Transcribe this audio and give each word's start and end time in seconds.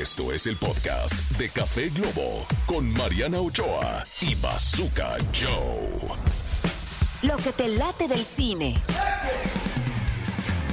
Esto 0.00 0.32
es 0.32 0.46
el 0.46 0.56
podcast 0.56 1.12
de 1.36 1.50
Café 1.50 1.90
Globo 1.90 2.46
con 2.64 2.90
Mariana 2.94 3.42
Ochoa 3.42 4.06
y 4.22 4.34
Bazooka 4.36 5.18
Joe. 5.34 6.16
Lo 7.20 7.36
que 7.36 7.52
te 7.52 7.68
late 7.68 8.08
del 8.08 8.24
cine. 8.24 8.80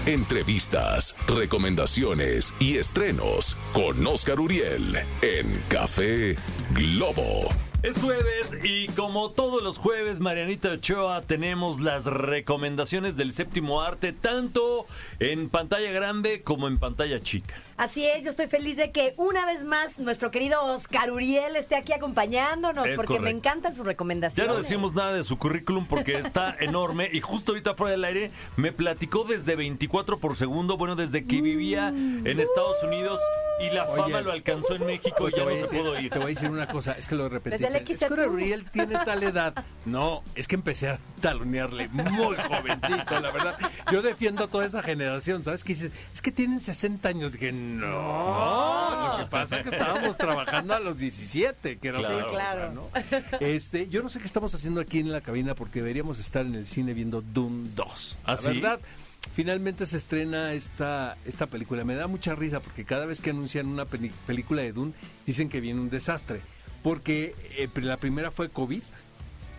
Entrevistas, 0.06 1.18
recomendaciones 1.28 2.54
y 2.62 2.78
estrenos 2.78 3.58
con 3.74 4.08
Oscar 4.08 4.40
Uriel 4.40 4.98
en 5.22 5.62
Café 5.68 6.38
Globo. 6.72 7.50
Es 7.84 7.98
jueves 7.98 8.56
y 8.64 8.88
como 8.88 9.32
todos 9.32 9.62
los 9.62 9.78
jueves, 9.78 10.22
Marianita 10.22 10.72
Ochoa, 10.72 11.24
tenemos 11.24 11.82
las 11.82 12.06
recomendaciones 12.06 13.18
del 13.18 13.34
séptimo 13.34 13.82
arte, 13.82 14.14
tanto 14.14 14.86
en 15.20 15.50
pantalla 15.50 15.92
grande 15.92 16.42
como 16.42 16.70
en 16.70 16.78
pantalla 16.78 17.20
chica. 17.20 17.56
Así 17.80 18.06
es, 18.06 18.24
yo 18.26 18.30
estoy 18.30 18.48
feliz 18.48 18.76
de 18.76 18.92
que 18.92 19.14
una 19.16 19.46
vez 19.46 19.64
más 19.64 20.00
nuestro 20.00 20.32
querido 20.32 20.62
Oscar 20.66 21.10
Uriel 21.12 21.56
esté 21.56 21.78
aquí 21.78 21.94
acompañándonos, 21.94 22.86
Es 22.86 22.98
porque 22.98 23.22
me 23.22 23.30
encantan 23.30 23.72
sus 23.74 23.86
Ya 23.86 23.92
recomendaciones. 23.92 24.52
no 24.54 24.58
decimos 24.62 24.94
nada 24.96 25.14
de 25.14 25.24
su 25.24 25.38
currículum 25.38 25.86
porque 25.86 26.18
está 26.18 26.54
enorme 26.60 27.10
y 27.14 27.22
justo 27.22 27.54
ahorita 27.54 27.76
fuera 27.76 27.92
del 27.92 28.04
aire 28.04 28.32
me 28.58 28.74
platicó 28.74 29.24
desde 29.24 29.56
24 29.56 30.18
por 30.20 30.36
segundo, 30.36 30.76
bueno, 30.76 30.98
desde 30.98 31.24
que 31.24 31.40
vivía 31.40 31.88
en 31.88 32.38
Estados 32.42 32.84
Unidos 32.84 33.22
y 33.62 33.70
la 33.74 33.86
fama 33.88 34.06
Oye. 34.18 34.22
lo 34.24 34.32
alcanzó 34.34 34.76
en 34.76 34.86
México 34.86 35.28
y 35.30 35.32
Te 35.32 35.38
ya 35.38 35.44
voy, 35.46 35.54
no 35.54 35.64
a 35.64 35.68
se 35.68 35.76
decir, 35.76 35.80
pudo 35.80 36.00
ir. 36.00 36.10
te 36.10 36.18
voy 36.20 36.26
a 36.32 36.36
decir 36.36 36.50
una 36.50 36.68
cosa, 36.68 36.94
es 36.94 37.08
que 37.08 37.16
lo 37.16 37.30
repetí. 37.30 37.58
Desde 37.58 37.68
el 37.78 37.84
Es 37.84 37.88
que 37.88 37.96
XETU. 37.96 38.14
Uriel 38.32 38.70
tiene 38.72 38.96
tal 39.06 39.24
edad. 39.24 39.54
No, 39.86 40.22
es 40.36 40.48
que 40.48 40.56
empecé 40.56 40.88
a 40.90 41.00
talonearle 41.22 41.88
muy 41.90 42.36
jovencito, 42.38 43.20
la 43.20 43.32
verdad. 43.32 43.58
Yo 43.92 44.02
defiendo 44.02 44.46
a 44.46 44.48
toda 44.48 44.66
esa 44.66 44.82
generación, 44.84 45.44
¿sabes? 45.44 45.64
Que 45.66 45.74
dices, 45.74 45.92
es 46.14 46.22
que 46.22 46.32
tienen 46.32 46.60
60 46.62 47.10
años. 47.10 47.34
Dije, 47.34 47.52
no, 47.78 49.18
lo 49.18 49.24
que 49.26 49.30
pasa 49.30 49.58
es 49.58 49.64
que 49.64 49.70
estábamos 49.70 50.18
trabajando 50.18 50.74
a 50.74 50.80
los 50.80 50.98
17, 50.98 51.78
que 51.80 51.88
era 51.88 52.00
Claro. 52.00 52.16
otra 52.18 52.28
Sí, 52.30 52.34
cosa, 52.36 52.52
claro. 52.52 52.74
¿no? 52.74 52.90
Este, 53.40 53.88
yo 53.90 54.02
no 54.02 54.10
sé 54.10 54.20
qué 54.20 54.26
estamos 54.26 54.54
haciendo 54.56 54.82
aquí 54.82 55.00
en 55.00 55.12
la 55.12 55.22
cabina 55.22 55.56
porque 55.56 55.80
deberíamos 55.80 56.20
estar 56.20 56.46
en 56.46 56.56
el 56.56 56.66
cine 56.66 56.94
viendo 56.94 57.22
Doom 57.22 57.76
2. 57.76 58.18
¿Ah, 58.26 58.32
la 58.32 58.38
sí? 58.38 58.48
verdad. 58.48 58.80
Finalmente 59.36 59.86
se 59.86 59.98
estrena 59.98 60.54
esta, 60.54 61.18
esta 61.26 61.48
película. 61.48 61.84
Me 61.84 61.96
da 61.96 62.08
mucha 62.08 62.36
risa 62.36 62.62
porque 62.62 62.86
cada 62.86 63.06
vez 63.06 63.22
que 63.22 63.30
anuncian 63.32 63.68
una 63.68 63.86
película 63.86 64.62
de 64.62 64.72
Dune 64.74 64.94
dicen 65.26 65.50
que 65.50 65.60
viene 65.60 65.80
un 65.82 65.90
desastre. 65.90 66.42
Porque 66.84 67.36
eh, 67.58 67.68
la 67.82 67.98
primera 67.98 68.32
fue 68.32 68.50
COVID. 68.50 68.82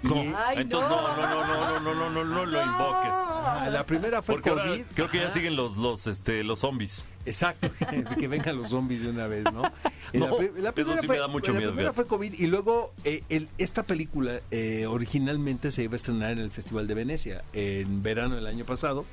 Ay, 0.02 0.58
Entonces 0.60 0.88
no, 0.90 1.16
no, 1.16 1.16
no, 1.16 1.46
no, 1.46 1.80
no, 1.80 1.94
no, 1.94 2.10
no, 2.10 2.24
no 2.24 2.46
lo 2.46 2.62
invoques. 2.62 3.10
Ah, 3.12 3.68
la 3.70 3.84
primera 3.84 4.22
fue 4.22 4.36
Porque 4.36 4.50
ahora 4.50 4.64
COVID. 4.68 4.82
creo 4.94 5.10
que 5.10 5.18
ya 5.18 5.30
siguen 5.32 5.56
los, 5.56 5.76
los, 5.76 6.06
este, 6.06 6.42
los 6.42 6.60
zombies. 6.60 7.04
Exacto, 7.26 7.70
que 8.18 8.26
vengan 8.28 8.56
los 8.56 8.68
zombies 8.68 9.02
de 9.02 9.10
una 9.10 9.26
vez, 9.26 9.44
¿no? 9.52 9.62
No, 10.12 10.26
eso 10.40 10.96
sí 11.00 11.06
me 11.06 11.18
da 11.18 11.28
mucho 11.28 11.52
la 11.52 11.58
miedo, 11.58 11.70
primera 11.70 11.92
fíjate. 11.92 12.08
fue 12.08 12.18
COVID 12.18 12.34
y 12.40 12.46
luego 12.48 12.92
eh, 13.04 13.22
el- 13.28 13.48
esta 13.58 13.84
película 13.84 14.40
eh, 14.50 14.86
originalmente 14.86 15.70
se 15.70 15.84
iba 15.84 15.92
a 15.92 15.96
estrenar 15.96 16.32
en 16.32 16.38
el 16.40 16.50
Festival 16.50 16.88
de 16.88 16.94
Venecia 16.94 17.44
en 17.52 18.02
verano 18.02 18.34
del 18.34 18.46
año 18.48 18.64
pasado. 18.64 19.04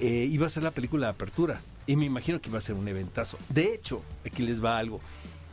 Eh, 0.00 0.28
iba 0.30 0.46
a 0.46 0.48
ser 0.50 0.62
la 0.62 0.70
película 0.70 1.06
de 1.08 1.10
apertura 1.10 1.60
y 1.88 1.96
me 1.96 2.04
imagino 2.04 2.40
que 2.40 2.50
iba 2.50 2.58
a 2.58 2.60
ser 2.60 2.76
un 2.76 2.86
eventazo. 2.86 3.36
De 3.48 3.74
hecho, 3.74 4.00
aquí 4.24 4.44
les 4.44 4.62
va 4.64 4.78
algo. 4.78 5.00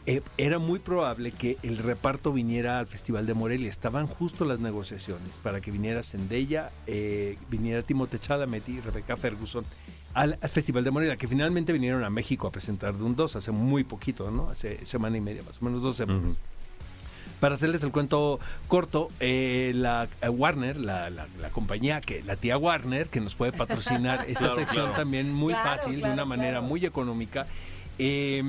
Eh, 0.07 0.21
era 0.37 0.59
muy 0.59 0.77
probable 0.77 1.31
que 1.31 1.57
el 1.63 1.79
reparto 1.79 2.31
viniera 2.31 2.77
al 2.77 2.85
Festival 2.85 3.25
de 3.25 3.33
Morelia. 3.33 3.69
Estaban 3.71 4.05
justo 4.05 4.45
las 4.45 4.59
negociaciones 4.59 5.31
para 5.41 5.61
que 5.61 5.71
viniera 5.71 6.03
Zendaya, 6.03 6.71
eh, 6.85 7.37
viniera 7.49 7.81
Timothée 7.81 8.19
Chalamet 8.19 8.69
y 8.69 8.79
Rebecca 8.81 9.17
Ferguson 9.17 9.65
al, 10.13 10.37
al 10.41 10.49
Festival 10.49 10.83
de 10.83 10.91
Morelia, 10.91 11.17
que 11.17 11.27
finalmente 11.27 11.73
vinieron 11.73 12.03
a 12.03 12.11
México 12.11 12.45
a 12.47 12.51
presentar 12.51 12.95
Dune 12.95 13.15
2 13.15 13.35
hace 13.35 13.51
muy 13.51 13.83
poquito, 13.83 14.29
¿no? 14.29 14.49
Hace 14.49 14.85
semana 14.85 15.17
y 15.17 15.21
media, 15.21 15.41
más 15.43 15.59
o 15.59 15.65
menos 15.65 15.81
dos 15.81 15.97
semanas. 15.97 16.37
Para 17.39 17.55
hacerles 17.55 17.81
el 17.83 17.91
cuento 17.91 18.39
corto, 18.67 19.09
eh, 19.19 19.71
la 19.75 20.07
eh, 20.21 20.29
Warner, 20.29 20.77
la, 20.77 21.09
la- 21.09 21.27
la 21.41 21.49
compañía, 21.49 21.99
que 21.99 22.23
la 22.23 22.35
tía 22.37 22.57
Warner, 22.57 23.09
que 23.09 23.19
nos 23.19 23.33
puede 23.35 23.51
patrocinar 23.53 24.23
esta 24.27 24.39
Claro, 24.41 24.55
sección 24.55 24.85
claro. 24.85 24.97
también 24.99 25.33
muy 25.33 25.53
Claro, 25.53 25.69
fácil, 25.69 25.95
de 25.95 25.99
claro, 26.01 26.13
una 26.13 26.25
manera 26.25 26.61
muy 26.61 26.85
económica, 26.85 27.45
eh, 27.97 28.43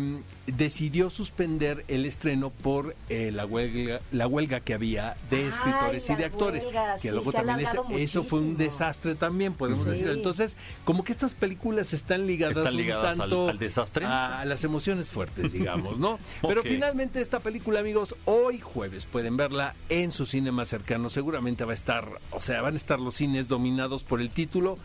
decidió 0.47 1.11
suspender 1.11 1.85
el 1.89 2.05
estreno 2.07 2.51
por 2.51 2.95
eh, 3.09 3.31
la 3.33 3.47
huelga 3.47 4.01
la 4.13 4.27
huelga 4.29 4.61
que 4.61 4.75
había 4.75 5.17
de 5.31 5.39
Ay, 5.39 5.45
escritores 5.49 6.09
y 6.11 6.15
de 6.15 6.25
actores 6.25 6.65
huelga, 6.65 6.95
que 6.95 7.01
sí, 7.01 7.11
luego 7.11 7.33
también 7.33 7.61
es- 7.61 7.75
eso 8.11 8.23
fue 8.25 8.41
un 8.41 8.57
desastre 8.57 9.15
también 9.17 9.55
podemos 9.55 9.85
Sí. 9.85 9.91
decir 9.91 10.09
entonces 10.09 10.57
como 10.85 11.03
que 11.05 11.11
estas 11.13 11.33
películas 11.33 11.93
están 11.93 12.27
ligadas, 12.29 12.57
¿Están 12.59 12.75
un 12.75 12.81
ligadas 12.81 13.17
tanto 13.19 13.49
al 13.49 13.59
desastre? 13.59 14.05
a 14.07 14.45
las 14.45 14.63
emociones 14.65 15.09
fuertes 15.09 15.53
digamos 15.53 15.99
no 15.99 16.19
pero 16.43 16.63
finalmente 16.63 17.21
esta 17.21 17.41
película 17.41 17.81
amigos 17.81 18.15
hoy 18.25 18.61
jueves 18.61 19.05
pueden 19.07 19.37
verla 19.37 19.75
en 19.89 20.13
su 20.13 20.27
cine 20.27 20.53
más 20.53 20.69
cercano 20.69 21.09
seguramente 21.09 21.65
va 21.65 21.73
a 21.73 21.75
estar 21.75 22.09
o 22.31 22.41
sea 22.41 22.61
van 22.63 22.75
a 22.75 22.77
estar 22.77 23.01
los 23.01 23.15
cines 23.15 23.49
dominados 23.49 24.05
por 24.05 24.21
el 24.21 24.31
título 24.31 24.79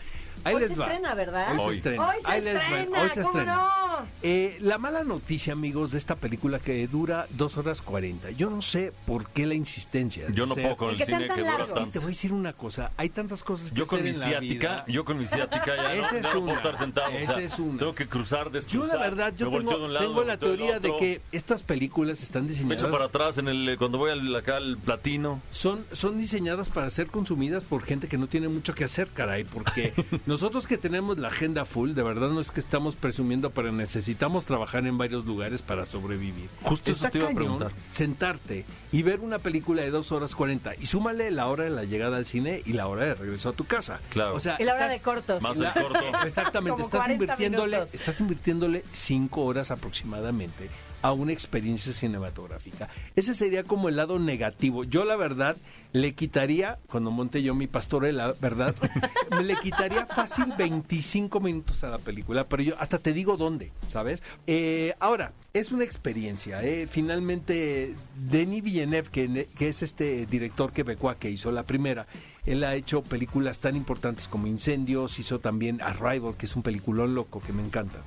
Ahí 0.44 0.56
Hoy 0.56 0.62
les 0.62 0.70
se 0.72 0.76
va. 0.80 0.86
estrena, 0.88 1.14
¿verdad? 1.14 1.52
Hoy, 1.52 1.60
Hoy. 1.60 1.72
se 1.74 1.78
estrena. 1.78 2.08
Hoy 2.08 2.16
se 2.26 2.32
Ahí 2.32 2.42
les 2.42 2.56
va. 2.56 2.62
estrena, 2.62 3.02
Hoy 3.04 3.10
se 3.10 3.16
¿cómo 3.22 3.28
estrena. 3.28 3.56
no? 3.56 3.91
Eh, 4.24 4.58
la 4.62 4.78
mala 4.78 5.04
noticia, 5.04 5.54
amigos, 5.54 5.92
de 5.92 5.98
esta 5.98 6.16
película 6.16 6.60
que 6.60 6.88
dura 6.88 7.28
dos 7.32 7.58
horas 7.58 7.82
40. 7.82 8.32
Yo 8.32 8.50
no 8.50 8.62
sé 8.62 8.94
por 9.06 9.28
qué 9.30 9.46
la 9.46 9.54
insistencia. 9.56 10.28
Yo 10.34 10.46
no 10.46 10.54
ser- 10.56 10.64
puedo 10.64 10.78
con 10.78 10.90
el 10.92 10.98
que 10.98 11.06
cine 11.06 11.28
que 11.28 11.42
dura 11.42 11.44
largos. 11.44 11.70
Y 11.70 11.74
te 11.74 11.80
tanto. 11.80 12.00
voy 12.02 12.06
a 12.06 12.08
decir 12.10 12.34
una 12.34 12.54
cosa. 12.54 12.92
Hay 12.98 13.10
tantas 13.10 13.44
cosas 13.44 13.72
que 13.72 13.78
Yo 13.78 13.88
con 13.88 14.00
hacer 14.00 14.10
mi 14.10 14.16
en 14.16 14.20
la 14.20 14.28
ciática, 14.28 14.68
vida. 14.70 14.86
yo 14.88 15.06
con 15.06 15.18
mi 15.18 15.28
ciática 15.28 15.66
ya, 15.76 15.76
no- 15.96 16.12
ya 16.12 16.18
es 16.20 16.24
no, 16.34 16.42
puedo 16.42 16.54
estar 16.58 16.78
sentado. 16.78 17.12
o 17.12 17.18
Esa 17.18 17.34
sea, 17.36 17.44
es 17.44 17.60
una. 17.60 17.80
Tengo 17.80 17.96
que 17.96 18.08
cruzar, 18.08 18.46
Yo 18.46 18.50
descruzar. 18.52 18.98
la 18.98 19.04
verdad, 19.04 19.34
yo 19.38 19.50
me 19.52 19.58
tengo, 19.60 19.78
de 19.80 19.86
un 19.86 19.94
lado, 19.94 20.06
tengo 20.08 20.22
me 20.22 20.28
la 20.28 20.38
teoría 20.38 20.80
de 20.80 20.96
que 20.98 21.22
estas 21.32 21.64
películas 21.64 22.22
están 22.24 22.44
Me 22.44 22.50
diseñadas... 22.50 22.82
echo 22.84 22.92
para 22.92 23.06
atrás 23.06 23.38
en 23.38 23.48
el, 23.48 23.76
cuando 23.78 23.98
voy 23.98 24.12
al, 24.12 24.36
acá 24.36 24.58
al 24.58 24.78
platino. 24.78 25.42
son, 25.52 25.86
son 25.92 26.18
diseñadas 26.18 26.70
para 26.70 26.90
ser 26.90 27.08
consumidas 27.08 27.64
por 27.64 27.84
gente 27.84 28.08
que 28.08 28.18
no 28.18 28.28
tiene 28.28 28.48
mucho 28.50 28.74
que 28.76 28.84
hacer, 28.84 29.08
caray, 29.14 29.44
porque 29.44 29.94
nosotros 30.26 30.68
que 30.68 30.78
tenemos 30.78 31.18
la 31.18 31.30
agenda 31.30 31.66
full, 31.66 31.92
de 31.94 32.04
verdad 32.04 32.30
no 32.30 32.40
es 32.42 32.52
que 32.52 32.60
estamos 32.60 32.96
presumiendo, 32.96 33.50
pero 33.50 33.70
necesitamos 33.96 34.46
trabajar 34.46 34.88
en 34.88 34.98
varios 34.98 35.26
lugares 35.26 35.62
para 35.62 35.86
sobrevivir. 35.86 36.50
Justo 36.64 36.94
eso 36.94 37.10
te 37.10 37.18
iba 37.18 37.30
a 37.30 37.34
preguntar. 37.34 37.72
sentarte 37.92 38.64
y 38.94 39.02
ver 39.04 39.20
una 39.20 39.40
película 39.40 39.82
de 39.82 39.92
dos 39.92 40.14
horas 40.14 40.34
40 40.34 40.76
y 40.80 40.86
súmale 40.86 41.30
la 41.30 41.48
hora 41.48 41.66
de 41.66 41.72
la 41.72 41.84
llegada 41.84 42.16
al 42.16 42.26
cine 42.26 42.62
y 42.66 42.72
la 42.72 42.88
hora 42.88 43.04
de 43.04 43.16
regreso 43.16 43.50
a 43.50 43.54
tu 43.54 43.66
casa. 43.66 44.00
Claro. 44.10 44.34
O 44.36 44.40
sea, 44.40 44.56
Y 44.60 44.64
la 44.64 44.76
hora 44.76 44.86
estás- 44.86 44.98
de 44.98 45.02
cortos. 45.04 45.44
Más 45.44 45.58
la- 45.58 45.72
el 45.72 45.84
corto. 45.84 46.00
Exactamente, 46.26 46.72
Como 46.72 46.86
estás 46.86 47.00
40 47.02 47.14
invirtiéndole, 47.24 47.78
minutos. 47.78 47.96
estás 48.00 48.20
invirtiéndole 48.22 48.86
cinco 48.94 49.42
horas 49.44 49.72
aproximadamente 49.72 50.70
a 51.02 51.12
una 51.12 51.34
experiencia 51.34 51.94
cinematográfica. 51.94 52.90
Ese 53.16 53.36
sería 53.36 53.64
como 53.64 53.90
el 53.90 53.96
lado 53.96 54.20
negativo. 54.20 54.84
Yo 54.84 55.06
la 55.06 55.16
verdad 55.16 55.58
le 55.94 56.14
quitaría, 56.14 56.80
cuando 56.88 57.12
monte 57.12 57.44
yo 57.44 57.54
mi 57.54 57.68
pastorela, 57.68 58.34
¿verdad? 58.40 58.76
le 59.44 59.56
quitaría 59.56 60.06
fácil 60.06 60.54
25 60.58 61.40
minutos 61.40 61.84
a 61.84 61.90
la 61.90 61.98
película, 61.98 62.48
pero 62.48 62.64
yo 62.64 62.76
hasta 62.80 62.98
te 62.98 63.14
digo 63.14 63.36
dónde, 63.38 63.72
¿sabes? 63.88 64.24
Eh, 64.48 64.94
ahora, 65.00 65.34
es 65.54 65.72
una 65.72 65.84
experiencia. 65.84 66.64
¿eh? 66.64 66.88
Finalmente, 66.90 67.96
Denis 68.16 68.64
Villeneuve, 68.64 69.10
que, 69.10 69.48
que 69.58 69.68
es 69.68 69.84
este 69.84 70.26
director 70.26 70.72
quebecois 70.72 71.18
que 71.18 71.30
hizo 71.30 71.52
la 71.52 71.64
primera, 71.64 72.08
él 72.46 72.64
ha 72.64 72.76
hecho 72.76 73.02
películas 73.04 73.60
tan 73.60 73.76
importantes 73.76 74.28
como 74.28 74.48
Incendios, 74.48 75.20
hizo 75.20 75.40
también 75.40 75.82
Arrival, 75.82 76.36
que 76.38 76.46
es 76.46 76.56
un 76.56 76.64
peliculón 76.64 77.16
loco 77.16 77.42
que 77.42 77.54
me 77.54 77.64
encanta. 77.64 78.00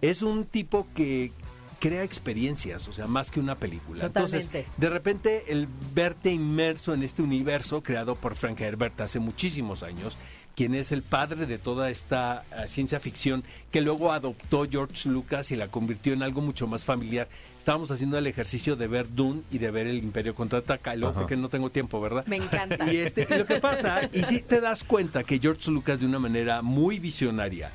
Es 0.00 0.22
un 0.22 0.46
tipo 0.46 0.86
que 0.94 1.32
crea 1.80 2.04
experiencias, 2.04 2.86
o 2.86 2.92
sea, 2.92 3.08
más 3.08 3.30
que 3.30 3.40
una 3.40 3.56
película. 3.56 4.06
Totalmente. 4.06 4.38
Entonces, 4.38 4.66
de 4.76 4.90
repente, 4.90 5.44
el 5.48 5.66
verte 5.94 6.30
inmerso 6.30 6.94
en 6.94 7.02
este 7.02 7.22
universo 7.22 7.82
creado 7.82 8.14
por 8.14 8.36
Frank 8.36 8.60
Herbert 8.60 9.00
hace 9.00 9.18
muchísimos 9.18 9.82
años, 9.82 10.18
quien 10.54 10.74
es 10.74 10.92
el 10.92 11.02
padre 11.02 11.46
de 11.46 11.58
toda 11.58 11.88
esta 11.88 12.44
eh, 12.52 12.68
ciencia 12.68 13.00
ficción 13.00 13.44
que 13.70 13.80
luego 13.80 14.12
adoptó 14.12 14.68
George 14.70 15.08
Lucas 15.08 15.50
y 15.52 15.56
la 15.56 15.68
convirtió 15.68 16.12
en 16.12 16.22
algo 16.22 16.42
mucho 16.42 16.66
más 16.66 16.84
familiar. 16.84 17.28
Estábamos 17.58 17.90
haciendo 17.90 18.18
el 18.18 18.26
ejercicio 18.26 18.76
de 18.76 18.86
ver 18.86 19.06
Dune 19.14 19.40
y 19.50 19.56
de 19.56 19.70
ver 19.70 19.86
el 19.86 19.96
Imperio 19.96 20.34
contraataca, 20.34 20.94
luego 20.96 21.14
porque 21.14 21.36
no 21.36 21.48
tengo 21.48 21.70
tiempo, 21.70 21.98
¿verdad? 22.00 22.26
Me 22.26 22.36
encanta. 22.36 22.92
Y 22.92 22.98
este, 22.98 23.26
y 23.28 23.38
lo 23.38 23.46
que 23.46 23.58
pasa, 23.58 24.02
y 24.12 24.22
si 24.24 24.40
te 24.42 24.60
das 24.60 24.84
cuenta 24.84 25.24
que 25.24 25.38
George 25.38 25.70
Lucas 25.70 26.00
de 26.00 26.06
una 26.06 26.18
manera 26.18 26.60
muy 26.60 26.98
visionaria 26.98 27.70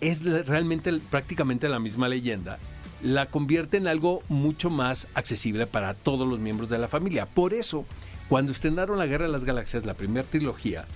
es 0.00 0.22
realmente 0.46 0.92
prácticamente 1.10 1.68
la 1.68 1.78
misma 1.78 2.08
leyenda, 2.08 2.58
la 3.02 3.26
convierte 3.26 3.76
en 3.76 3.86
algo 3.88 4.22
mucho 4.28 4.70
más 4.70 5.08
accesible 5.14 5.66
para 5.66 5.94
todos 5.94 6.26
los 6.28 6.38
miembros 6.38 6.68
de 6.68 6.78
la 6.78 6.88
familia. 6.88 7.26
Por 7.26 7.52
eso, 7.54 7.84
cuando 8.28 8.52
estrenaron 8.52 8.98
La 8.98 9.06
Guerra 9.06 9.26
de 9.26 9.32
las 9.32 9.44
Galaxias, 9.44 9.84
la 9.84 9.94
primera 9.94 10.26
trilogía, 10.26 10.86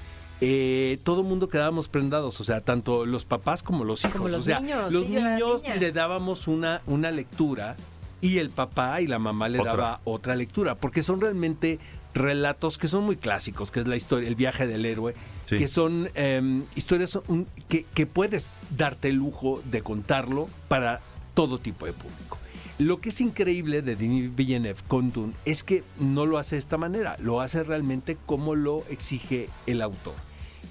eh, 0.41 0.99
todo 1.03 1.23
el 1.23 1.27
mundo 1.27 1.49
quedábamos 1.49 1.89
prendados, 1.89 2.41
o 2.41 2.45
sea, 2.45 2.61
tanto 2.61 3.07
los 3.07 3.25
papás 3.25 3.63
como 3.63 3.85
los 3.85 4.05
hijos. 4.05 4.17
Como 4.17 4.29
los 4.29 4.43
o 4.43 4.45
sea, 4.45 4.61
niños, 4.61 4.93
los 4.93 5.09
niños 5.09 5.63
le 5.81 5.93
dábamos 5.93 6.47
una, 6.47 6.83
una 6.87 7.11
lectura 7.11 7.77
y 8.21 8.39
el 8.39 8.51
papá 8.51 9.01
y 9.01 9.07
la 9.07 9.19
mamá 9.19 9.49
le 9.49 9.59
Otra. 9.61 9.73
daba 9.73 10.01
otra 10.05 10.37
lectura, 10.37 10.75
porque 10.75 11.03
son 11.03 11.21
realmente 11.21 11.79
relatos 12.15 12.79
que 12.79 12.89
son 12.89 13.05
muy 13.05 13.17
clásicos, 13.17 13.71
que 13.71 13.81
es 13.81 13.87
la 13.87 13.97
historia, 13.97 14.29
el 14.29 14.35
viaje 14.37 14.67
del 14.67 14.85
héroe, 14.87 15.15
Sí. 15.47 15.59
que 15.59 15.69
son 15.69 16.09
eh, 16.15 16.63
historias 16.75 17.19
un- 17.29 17.47
que, 17.69 17.85
que 17.95 18.07
puedes 18.07 18.53
darte 18.77 19.09
el 19.09 19.17
lujo 19.17 19.63
de 19.71 19.83
contarlo 19.83 20.49
para 20.69 21.01
todo 21.37 21.59
tipo 21.61 21.87
de 21.87 21.93
público. 21.93 22.39
Lo 22.79 23.01
que 23.01 23.11
es 23.11 23.21
increíble 23.21 23.81
de 23.83 23.95
Denis 23.95 24.35
Villeneuve 24.35 24.81
con 24.89 25.13
Dune 25.13 25.33
es 25.45 25.63
que 25.63 25.85
no 26.01 26.27
lo 26.27 26.37
hace 26.39 26.57
de 26.57 26.61
esta 26.61 26.77
manera, 26.77 27.17
lo 27.21 27.41
hace 27.41 27.63
realmente 27.63 28.17
como 28.27 28.55
lo 28.55 28.83
exige 28.91 29.49
el 29.67 29.81
autor. 29.83 30.15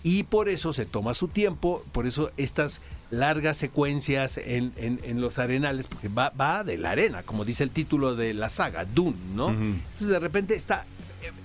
Y 0.04 0.24
por 0.24 0.50
eso 0.50 0.74
se 0.74 0.86
toma 0.86 1.14
su 1.14 1.28
tiempo, 1.30 1.84
por 1.92 2.06
eso 2.06 2.30
estas 2.38 2.82
largas 3.10 3.58
secuencias 3.58 4.38
en, 4.38 4.72
en- 4.76 5.00
en 5.04 5.22
los 5.22 5.40
arenales, 5.40 5.88
porque 5.88 6.10
va, 6.10 6.30
va 6.30 6.64
de 6.64 6.78
la 6.78 6.92
arena, 6.92 7.24
como 7.24 7.46
dice 7.46 7.64
el 7.64 7.70
título 7.72 8.16
de 8.16 8.34
la 8.34 8.50
saga, 8.50 8.86
Dune, 8.86 9.16
¿no? 9.36 9.50
Entonces 9.50 10.08
de 10.08 10.20
repente 10.20 10.54
está, 10.56 10.86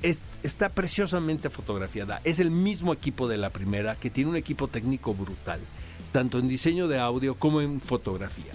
es- 0.02 0.20
está 0.42 0.68
preciosamente 0.70 1.48
fotografiada. 1.48 2.20
Es 2.24 2.38
el 2.38 2.50
mismo 2.50 2.92
equipo 2.92 3.28
de 3.28 3.38
la 3.38 3.48
primera, 3.50 3.96
que 3.96 4.10
tiene 4.10 4.28
un 4.30 4.36
equipo 4.36 4.68
técnico 4.68 5.14
brutal, 5.14 5.60
tanto 6.12 6.38
en 6.38 6.48
diseño 6.48 6.86
de 6.88 6.98
audio 6.98 7.34
como 7.36 7.62
en 7.62 7.80
fotografía. 7.80 8.52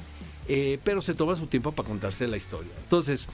Eh, 0.48 0.80
pero 0.84 1.02
se 1.02 1.14
toma 1.14 1.36
su 1.36 1.48
tiempo 1.48 1.72
para 1.72 1.88
contarse 1.88 2.28
la 2.28 2.38
historia. 2.38 2.72
Entonces, 2.84 3.28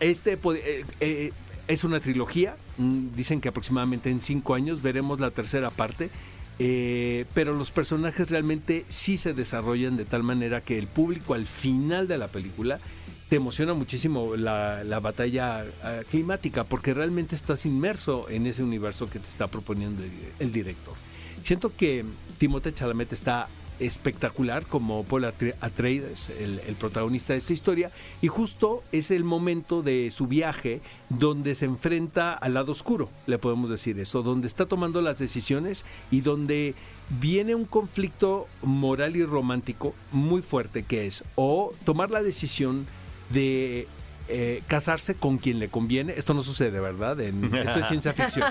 este 0.00 0.34
eh, 0.34 0.84
eh, 1.00 1.32
es 1.66 1.84
una 1.84 2.00
trilogía. 2.00 2.56
mm, 2.76 3.14
Dicen 3.16 3.40
que 3.40 3.48
aproximadamente 3.48 4.10
en 4.10 4.20
cinco 4.20 4.54
años 4.54 4.82
veremos 4.82 5.20
la 5.20 5.30
tercera 5.30 5.70
parte. 5.70 6.10
eh, 6.60 7.24
pero 7.34 7.54
los 7.54 7.70
personajes 7.70 8.30
realmente 8.30 8.84
sí 8.88 9.16
se 9.16 9.32
desarrollan 9.32 9.96
de 9.96 10.04
tal 10.04 10.24
manera 10.24 10.60
que 10.60 10.76
el 10.76 10.88
público 10.88 11.34
al 11.34 11.46
final 11.46 12.08
de 12.08 12.18
la 12.18 12.26
película 12.26 12.80
te 13.28 13.36
emociona 13.36 13.74
muchísimo 13.74 14.36
la, 14.36 14.82
la 14.84 15.00
batalla 15.00 15.64
ah, 15.82 16.00
climática 16.10 16.64
porque 16.64 16.94
realmente 16.94 17.36
estás 17.36 17.66
inmerso 17.66 18.28
en 18.30 18.46
ese 18.46 18.62
universo 18.62 19.08
que 19.08 19.18
te 19.18 19.28
está 19.28 19.46
proponiendo 19.48 20.02
el, 20.38 20.50
director. 20.52 20.94
Siento 21.42 21.72
que 21.76 22.04
Timothée 22.38 22.72
Chalamet 22.72 23.12
está 23.12 23.48
espectacular 23.80 24.66
como 24.66 25.04
Paul 25.04 25.24
Atre- 25.24 25.54
Atreides, 25.60 26.30
el 26.30 26.74
protagonista 26.78 27.32
de 27.32 27.38
esta 27.38 27.52
historia, 27.52 27.90
y 28.20 28.28
justo 28.28 28.82
es 28.92 29.10
el 29.10 29.24
momento 29.24 29.82
de 29.82 30.10
su 30.10 30.26
viaje 30.26 30.80
donde 31.08 31.54
se 31.54 31.64
enfrenta 31.66 32.34
al 32.34 32.54
lado 32.54 32.72
oscuro, 32.72 33.08
le 33.26 33.38
podemos 33.38 33.70
decir 33.70 33.98
eso, 33.98 34.22
donde 34.22 34.46
está 34.46 34.66
tomando 34.66 35.00
las 35.02 35.18
decisiones 35.18 35.84
y 36.10 36.20
donde 36.20 36.74
viene 37.20 37.54
un 37.54 37.64
conflicto 37.64 38.46
moral 38.62 39.16
y 39.16 39.24
romántico 39.24 39.94
muy 40.12 40.42
fuerte 40.42 40.82
que 40.82 41.06
es 41.06 41.24
o 41.36 41.72
tomar 41.84 42.10
la 42.10 42.22
decisión 42.22 42.86
de 43.30 43.86
eh, 44.28 44.62
casarse 44.66 45.14
con 45.14 45.38
quien 45.38 45.58
le 45.58 45.68
conviene, 45.68 46.14
esto 46.16 46.34
no 46.34 46.42
sucede, 46.42 46.80
¿verdad? 46.80 47.20
En, 47.20 47.44
esto 47.54 47.78
es 47.80 47.86
ciencia 47.88 48.12
ficción, 48.12 48.44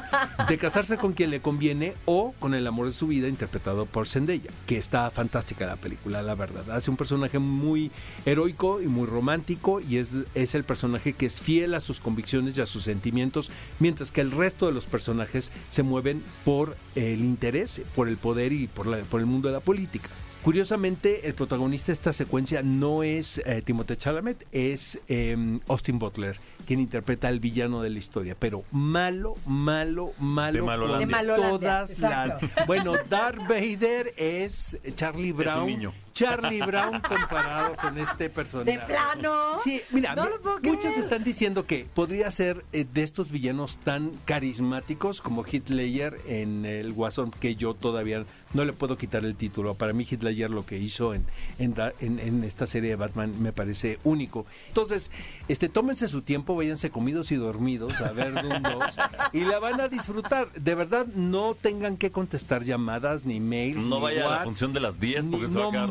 de 0.47 0.57
casarse 0.57 0.97
con 0.97 1.13
quien 1.13 1.29
le 1.29 1.39
conviene 1.41 1.93
o 2.05 2.33
con 2.39 2.53
el 2.53 2.65
amor 2.67 2.87
de 2.87 2.93
su 2.93 3.07
vida 3.07 3.27
interpretado 3.27 3.85
por 3.85 4.07
Zendaya, 4.07 4.49
que 4.65 4.77
está 4.77 5.09
fantástica 5.11 5.65
la 5.65 5.75
película, 5.75 6.21
la 6.21 6.35
verdad. 6.35 6.71
Hace 6.71 6.89
un 6.91 6.97
personaje 6.97 7.39
muy 7.39 7.91
heroico 8.25 8.81
y 8.81 8.87
muy 8.87 9.05
romántico 9.07 9.79
y 9.79 9.97
es, 9.97 10.11
es 10.35 10.55
el 10.55 10.63
personaje 10.63 11.13
que 11.13 11.25
es 11.27 11.39
fiel 11.39 11.73
a 11.75 11.79
sus 11.79 11.99
convicciones 11.99 12.57
y 12.57 12.61
a 12.61 12.65
sus 12.65 12.83
sentimientos, 12.83 13.51
mientras 13.79 14.11
que 14.11 14.21
el 14.21 14.31
resto 14.31 14.65
de 14.65 14.71
los 14.73 14.85
personajes 14.85 15.51
se 15.69 15.83
mueven 15.83 16.23
por 16.43 16.75
el 16.95 17.19
interés, 17.21 17.81
por 17.95 18.07
el 18.07 18.17
poder 18.17 18.51
y 18.51 18.67
por, 18.67 18.87
la- 18.87 18.97
por 19.03 19.19
el 19.19 19.25
mundo 19.27 19.47
de 19.49 19.53
la 19.53 19.59
política. 19.59 20.09
Curiosamente, 20.51 21.27
el 21.27 21.33
protagonista 21.33 21.87
de 21.87 21.93
esta 21.95 22.13
secuencia 22.13 22.63
no 22.63 23.03
es 23.03 23.39
eh, 23.39 23.61
Timothée 23.61 23.97
Chalamet, 23.97 24.47
es 24.53 24.97
eh, 25.09 25.35
Austin 25.67 25.99
Butler, 25.99 26.39
quien 26.65 26.79
interpreta 26.79 27.27
al 27.27 27.41
villano 27.41 27.81
de 27.81 27.89
la 27.89 27.99
historia, 27.99 28.33
pero 28.39 28.63
malo, 28.71 29.35
malo, 29.45 30.13
malo. 30.19 30.53
De 30.53 30.61
Malolandia. 30.61 31.21
De 31.35 31.35
todas 31.49 31.91
exacto. 31.91 32.47
las. 32.55 32.65
Bueno, 32.65 32.93
Darth 33.09 33.41
Vader 33.41 34.13
es 34.15 34.77
Charlie 34.95 35.33
Brown. 35.33 35.67
niño. 35.67 35.91
Charlie 36.13 36.61
Brown 36.61 36.99
comparado 37.01 37.75
con 37.75 37.97
este 37.99 38.29
personaje. 38.29 38.71
De 38.71 38.85
plano. 38.85 39.59
Sí, 39.63 39.81
mira, 39.91 40.15
No 40.15 40.23
mi- 40.23 40.29
lo 40.29 40.41
puedo 40.41 40.59
muchos 40.63 40.79
creer. 40.85 40.99
están 40.99 41.23
diciendo 41.25 41.67
que 41.67 41.85
podría 41.93 42.31
ser 42.31 42.63
eh, 42.71 42.85
de 42.91 43.03
estos 43.03 43.29
villanos 43.31 43.75
tan 43.77 44.11
carismáticos 44.23 45.21
como 45.21 45.43
Hitler 45.45 46.17
en 46.25 46.65
el 46.65 46.93
Guasón, 46.93 47.31
que 47.31 47.55
yo 47.57 47.73
todavía 47.75 48.23
no 48.53 48.63
le 48.65 48.73
puedo 48.73 48.97
quitar 48.97 49.25
el 49.25 49.35
título. 49.35 49.75
Para 49.75 49.93
mí 49.93 50.05
Hitler 50.09 50.27
lo 50.49 50.65
que 50.65 50.77
hizo 50.77 51.13
en, 51.13 51.25
en, 51.59 51.75
en- 51.99 52.19
en 52.19 52.43
esta 52.43 52.65
serie 52.67 52.89
de 52.91 52.95
Batman 52.95 53.33
me 53.41 53.51
parece 53.53 53.99
único. 54.03 54.45
Entonces, 54.67 55.11
este, 55.47 55.69
tómense 55.69 56.07
su 56.07 56.21
tiempo, 56.21 56.55
váyanse 56.55 56.89
comidos 56.89 57.31
y 57.31 57.35
dormidos 57.35 57.99
a 58.01 58.11
ver 58.11 58.33
Doom 58.33 58.61
2 58.63 58.97
y 59.33 59.41
la 59.45 59.59
van 59.59 59.79
a 59.81 59.87
disfrutar. 59.87 60.51
De 60.53 60.75
verdad, 60.75 61.05
no 61.15 61.55
tengan 61.55 61.97
que 61.97 62.11
contestar 62.11 62.63
llamadas 62.63 63.25
ni 63.25 63.39
mails. 63.39 63.85
No 63.85 63.97
ni 63.97 64.01
vaya 64.03 64.25
a 64.27 64.29
la 64.39 64.43
función 64.43 64.73
de 64.73 64.79
las 64.79 64.99
10 64.99 65.25
porque 65.25 65.47
Ni- 65.47 65.53
se 65.53 65.59
va 65.59 65.67
a 65.67 65.87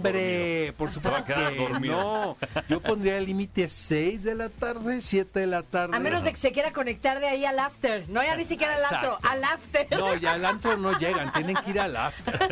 por 0.77 0.91
Se 0.91 1.01
va 1.01 1.17
a 1.17 1.19
supuesto 1.21 1.25
quedar 1.27 1.53
que 1.53 1.59
dormido. 1.59 1.97
no. 1.97 2.37
Yo 2.69 2.81
pondría 2.81 3.19
el 3.19 3.27
límite 3.27 3.69
6 3.69 4.23
de 4.25 4.35
la 4.35 4.49
tarde, 4.49 5.01
7 5.01 5.41
de 5.41 5.47
la 5.47 5.63
tarde. 5.63 5.97
A 5.97 6.01
menos 6.01 6.25
de 6.25 6.31
que 6.31 6.37
se 6.39 6.53
quiera 6.53 6.71
conectar 6.73 7.21
de 7.21 7.27
ahí 7.29 7.45
al 7.45 7.59
after. 7.59 8.09
No, 8.09 8.23
ya 8.23 8.37
ni 8.37 8.45
siquiera 8.45 8.75
al 8.75 8.85
antro, 8.85 9.15
Exacto. 9.15 9.29
al 9.29 9.45
after. 9.45 9.99
No, 9.99 10.15
ya 10.17 10.33
al 10.33 10.45
antro 10.45 10.77
no 10.77 10.99
llegan, 10.99 11.33
tienen 11.33 11.57
que 11.65 11.71
ir 11.71 11.81
al 11.81 11.97
after. 11.97 12.46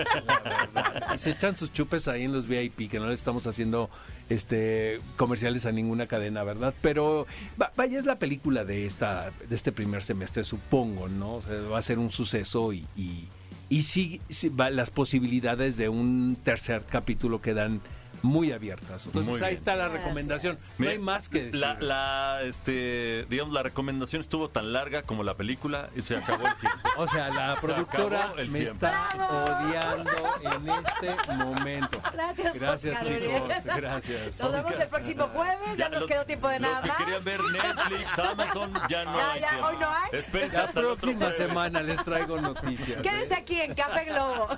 Y 1.14 1.18
se 1.18 1.30
echan 1.30 1.56
sus 1.56 1.72
chupes 1.72 2.08
ahí 2.08 2.22
en 2.24 2.32
los 2.32 2.46
VIP, 2.48 2.90
que 2.90 2.98
no 2.98 3.06
le 3.08 3.14
estamos 3.14 3.46
haciendo 3.46 3.90
este 4.28 5.00
comerciales 5.16 5.66
a 5.66 5.72
ninguna 5.72 6.06
cadena, 6.06 6.42
¿verdad? 6.44 6.74
Pero 6.80 7.26
va- 7.60 7.72
vaya, 7.76 7.98
es 7.98 8.04
la 8.04 8.18
película 8.18 8.64
de 8.64 8.86
esta 8.86 9.30
de 9.48 9.54
este 9.54 9.72
primer 9.72 10.02
semestre, 10.02 10.44
supongo, 10.44 11.08
¿no? 11.08 11.36
O 11.36 11.42
sea, 11.42 11.60
va 11.62 11.78
a 11.78 11.82
ser 11.82 11.98
un 11.98 12.10
suceso 12.10 12.72
y, 12.72 12.86
y, 12.96 13.28
y 13.68 13.82
sí, 13.82 14.20
sí, 14.28 14.48
va- 14.48 14.70
las 14.70 14.90
posibilidades 14.90 15.76
de 15.76 15.88
un 15.88 16.36
tercer 16.42 16.84
capítulo 16.88 17.40
quedan 17.42 17.80
muy 18.24 18.52
abiertas. 18.52 19.06
Entonces 19.06 19.30
Muy 19.32 19.42
ahí 19.42 19.54
está 19.54 19.76
la 19.76 19.88
recomendación. 19.88 20.58
No 20.78 20.88
hay 20.88 20.98
más 20.98 21.28
que 21.28 21.44
decir. 21.44 21.60
La, 21.60 21.74
la, 21.74 22.42
este, 22.42 23.26
digamos, 23.28 23.52
la 23.52 23.62
recomendación 23.62 24.20
estuvo 24.22 24.48
tan 24.48 24.72
larga 24.72 25.02
como 25.02 25.22
la 25.22 25.34
película 25.34 25.90
y 25.94 26.00
se 26.00 26.16
acabó 26.16 26.46
el 26.46 26.54
tiempo. 26.56 26.78
O 26.96 27.08
sea, 27.08 27.28
la 27.28 27.56
Se 27.56 27.60
productora 27.60 28.32
me 28.36 28.60
tiempo. 28.60 28.86
está 28.86 29.08
odiando 29.28 30.10
en 30.42 30.68
este 30.68 31.34
momento. 31.34 32.00
Gracias, 32.12 32.54
Gracias, 32.54 33.02
Oscar 33.02 33.06
chicos. 33.18 33.64
Gracias. 33.76 34.40
Nos 34.40 34.52
vemos 34.52 34.72
el 34.80 34.88
próximo 34.88 35.28
jueves. 35.28 35.76
Ya, 35.76 35.88
nos 35.88 36.00
los- 36.02 36.10
quedó 36.10 36.24
tiempo 36.24 36.48
de 36.48 36.60
los 36.60 36.70
nada 36.70 36.82
que 36.82 36.88
más. 36.88 36.96
querían 36.98 37.24
ver 37.24 37.40
Netflix, 37.52 38.18
Amazon, 38.30 38.72
ya 38.88 39.04
no 39.04 39.16
Ya, 39.18 39.32
hay 39.32 39.40
ya, 39.40 39.66
hoy 39.66 39.76
no 39.78 39.88
hay. 39.90 40.10
Espérense 40.12 40.56
La 40.56 40.72
próxima 40.72 41.32
semana 41.32 41.82
les 41.82 42.02
traigo 42.04 42.40
noticias. 42.40 42.98
¿eh? 42.98 43.02
Quédense 43.02 43.34
aquí 43.34 43.60
en 43.60 43.74
Café 43.74 44.04
Globo. 44.06 44.48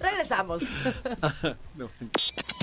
Regresamos. 0.00 0.62
No. 1.76 1.88